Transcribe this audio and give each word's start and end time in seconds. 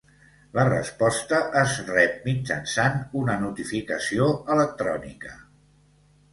La 0.59 0.63
resposta 0.69 1.41
es 1.61 1.75
rep 1.91 2.25
mitjançant 2.31 2.99
una 3.21 3.37
notificació 3.45 4.33
electrònica. 4.59 5.39